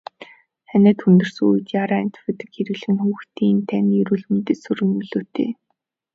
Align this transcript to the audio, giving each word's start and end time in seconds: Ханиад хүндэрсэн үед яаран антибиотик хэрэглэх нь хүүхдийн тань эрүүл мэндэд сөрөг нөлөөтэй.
Ханиад 0.69 0.99
хүндэрсэн 1.01 1.45
үед 1.51 1.67
яаран 1.79 2.01
антибиотик 2.03 2.49
хэрэглэх 2.53 2.91
нь 2.93 3.01
хүүхдийн 3.01 3.57
тань 3.69 3.91
эрүүл 3.99 4.23
мэндэд 4.31 4.57
сөрөг 4.63 4.89
нөлөөтэй. 4.93 5.49